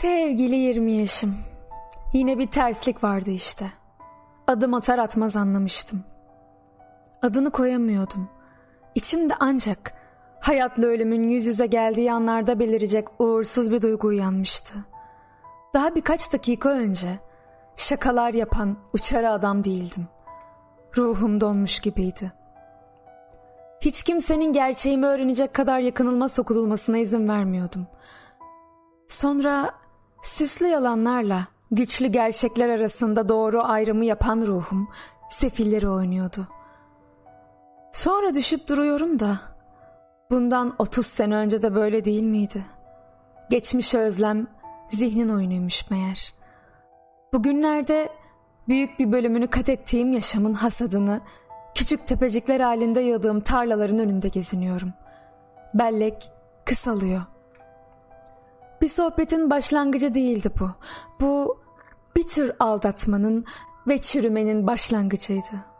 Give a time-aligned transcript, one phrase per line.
[0.00, 1.34] Sevgili 20 yaşım.
[2.12, 3.66] Yine bir terslik vardı işte.
[4.46, 6.04] Adım atar atmaz anlamıştım.
[7.22, 8.28] Adını koyamıyordum.
[8.94, 9.92] İçimde ancak
[10.40, 14.74] hayatla ölümün yüz yüze geldiği anlarda belirecek uğursuz bir duygu uyanmıştı.
[15.74, 17.18] Daha birkaç dakika önce
[17.76, 20.08] şakalar yapan uçarı adam değildim.
[20.96, 22.32] Ruhum donmuş gibiydi.
[23.80, 27.86] Hiç kimsenin gerçeğimi öğrenecek kadar yakınılma sokululmasına izin vermiyordum.
[29.08, 29.79] Sonra
[30.22, 34.88] süslü yalanlarla güçlü gerçekler arasında doğru ayrımı yapan ruhum
[35.30, 36.48] sefilleri oynuyordu.
[37.92, 39.40] Sonra düşüp duruyorum da
[40.30, 42.64] bundan 30 sene önce de böyle değil miydi?
[43.50, 44.46] Geçmiş özlem
[44.90, 46.34] zihnin oyunuymuş meğer.
[47.32, 48.08] Bugünlerde
[48.68, 51.20] büyük bir bölümünü kat ettiğim yaşamın hasadını
[51.74, 54.92] küçük tepecikler halinde yığdığım tarlaların önünde geziniyorum.
[55.74, 56.30] Bellek
[56.64, 57.22] kısalıyor.
[58.82, 60.70] Bir sohbetin başlangıcı değildi bu.
[61.20, 61.58] Bu
[62.16, 63.44] bir tür aldatmanın
[63.86, 65.70] ve çürümenin başlangıcıydı.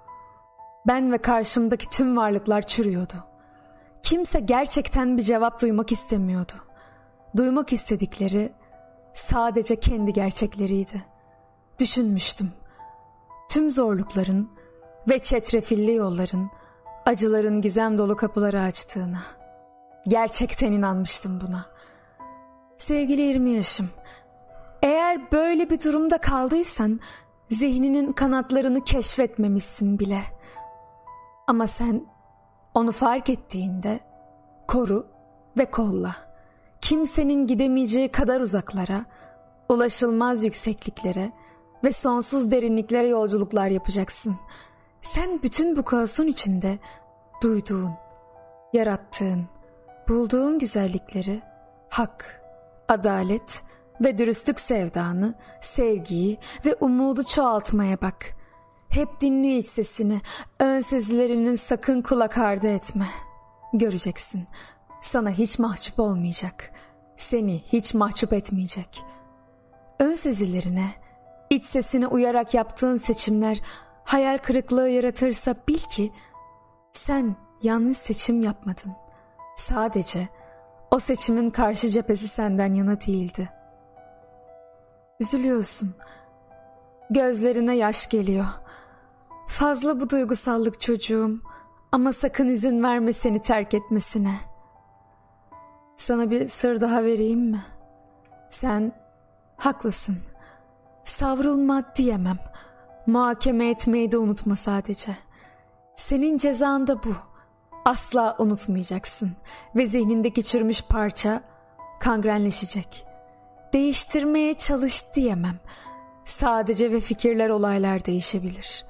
[0.86, 3.14] Ben ve karşımdaki tüm varlıklar çürüyordu.
[4.02, 6.52] Kimse gerçekten bir cevap duymak istemiyordu.
[7.36, 8.52] Duymak istedikleri
[9.14, 11.02] sadece kendi gerçekleriydi.
[11.78, 12.52] Düşünmüştüm.
[13.50, 14.50] Tüm zorlukların
[15.08, 16.50] ve çetrefilli yolların,
[17.06, 19.22] acıların gizem dolu kapıları açtığına.
[20.08, 21.66] Gerçekten inanmıştım buna.
[22.80, 23.90] Sevgili 20 yaşım,
[24.82, 27.00] eğer böyle bir durumda kaldıysan
[27.50, 30.20] zihninin kanatlarını keşfetmemişsin bile.
[31.46, 32.04] Ama sen
[32.74, 34.00] onu fark ettiğinde
[34.68, 35.06] koru
[35.58, 36.16] ve kolla.
[36.80, 39.04] Kimsenin gidemeyeceği kadar uzaklara,
[39.68, 41.32] ulaşılmaz yüksekliklere
[41.84, 44.36] ve sonsuz derinliklere yolculuklar yapacaksın.
[45.02, 46.78] Sen bütün bu kaosun içinde
[47.42, 47.92] duyduğun,
[48.72, 49.44] yarattığın,
[50.08, 51.42] bulduğun güzellikleri
[51.88, 52.39] hak,
[52.90, 53.62] adalet
[54.00, 58.36] ve dürüstlük sevdanı, sevgiyi ve umudu çoğaltmaya bak.
[58.88, 60.20] Hep dinle iç sesini,
[60.58, 63.06] ön sezilerinin sakın kulak ardı etme.
[63.72, 64.46] Göreceksin,
[65.02, 66.70] sana hiç mahcup olmayacak,
[67.16, 69.04] seni hiç mahcup etmeyecek.
[69.98, 70.86] Ön sezilerine,
[71.50, 73.60] iç sesine uyarak yaptığın seçimler
[74.04, 76.12] hayal kırıklığı yaratırsa bil ki
[76.92, 78.92] sen yanlış seçim yapmadın.
[79.56, 80.28] Sadece
[80.90, 83.50] o seçimin karşı cephesi senden yana değildi.
[85.20, 85.94] Üzülüyorsun.
[87.10, 88.46] Gözlerine yaş geliyor.
[89.48, 91.40] Fazla bu duygusallık çocuğum
[91.92, 94.34] ama sakın izin verme seni terk etmesine.
[95.96, 97.62] Sana bir sır daha vereyim mi?
[98.50, 98.92] Sen
[99.56, 100.18] haklısın.
[101.04, 102.38] Savrulma diyemem.
[103.06, 105.16] Muhakeme etmeyi de unutma sadece.
[105.96, 107.29] Senin cezan da bu.
[107.84, 109.32] Asla unutmayacaksın
[109.76, 111.42] ve zihnindeki çürümüş parça
[112.00, 113.06] kangrenleşecek.
[113.72, 115.60] Değiştirmeye çalış diyemem.
[116.24, 118.84] Sadece ve fikirler olaylar değişebilir.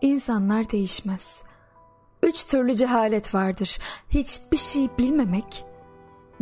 [0.00, 1.42] İnsanlar değişmez.
[2.22, 3.78] Üç türlü cehalet vardır.
[4.10, 5.64] Hiçbir şey bilmemek,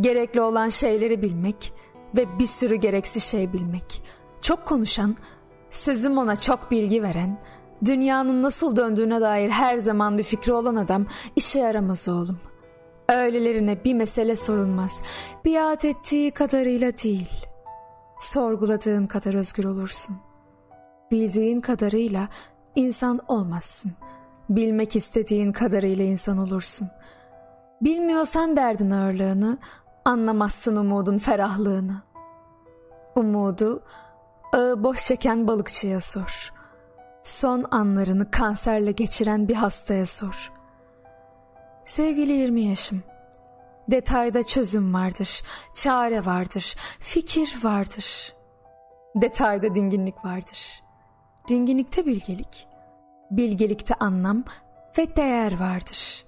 [0.00, 1.72] gerekli olan şeyleri bilmek
[2.16, 4.02] ve bir sürü gereksiz şey bilmek.
[4.40, 5.16] Çok konuşan,
[5.70, 7.40] sözüm ona çok bilgi veren,
[7.84, 12.38] dünyanın nasıl döndüğüne dair her zaman bir fikri olan adam işe yaramaz oğlum.
[13.08, 15.02] Öylelerine bir mesele sorulmaz.
[15.44, 17.30] Biat ettiği kadarıyla değil.
[18.20, 20.16] Sorguladığın kadar özgür olursun.
[21.10, 22.28] Bildiğin kadarıyla
[22.74, 23.92] insan olmazsın.
[24.48, 26.88] Bilmek istediğin kadarıyla insan olursun.
[27.80, 29.58] Bilmiyorsan derdin ağırlığını,
[30.04, 32.02] anlamazsın umudun ferahlığını.
[33.14, 33.82] Umudu
[34.52, 36.52] ağı boş çeken balıkçıya sor.
[37.24, 40.52] Son anlarını kanserle geçiren bir hastaya sor.
[41.84, 43.02] Sevgili 20 yaşım.
[43.90, 45.42] Detayda çözüm vardır,
[45.74, 48.34] çare vardır, fikir vardır.
[49.16, 50.82] Detayda dinginlik vardır.
[51.48, 52.68] Dinginlikte bilgelik,
[53.30, 54.44] bilgelikte anlam
[54.98, 56.24] ve değer vardır.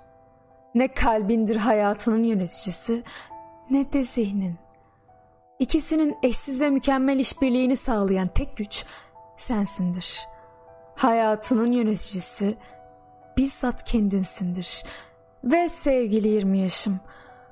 [0.74, 3.02] Ne kalbindir hayatının yöneticisi
[3.70, 4.58] ne de zihnin.
[5.58, 8.84] İkisinin eşsiz ve mükemmel işbirliğini sağlayan tek güç
[9.36, 10.35] sensindir.
[10.96, 12.56] Hayatının yöneticisi
[13.36, 14.84] bizzat kendinsindir.
[15.44, 17.00] Ve sevgili 20 yaşım,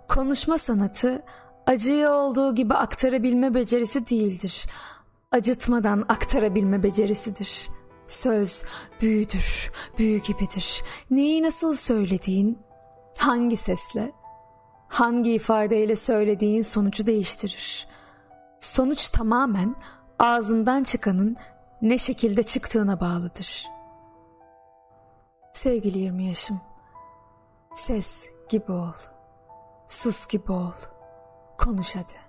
[0.08, 1.22] konuşma sanatı
[1.66, 4.66] acıyı olduğu gibi aktarabilme becerisi değildir.
[5.32, 7.68] Acıtmadan aktarabilme becerisidir.
[8.06, 8.64] Söz
[9.00, 10.82] büyüdür, büyü gibidir.
[11.10, 12.58] Neyi nasıl söylediğin,
[13.18, 14.12] hangi sesle,
[14.88, 17.86] hangi ifadeyle söylediğin sonucu değiştirir.
[18.60, 19.76] Sonuç tamamen
[20.18, 21.36] ağzından çıkanın
[21.84, 23.66] ne şekilde çıktığına bağlıdır.
[25.52, 26.60] Sevgili 20 yaşım,
[27.74, 28.92] ses gibi ol,
[29.88, 30.72] sus gibi ol,
[31.58, 32.23] konuş hadi.